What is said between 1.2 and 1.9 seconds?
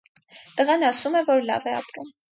որ լավ է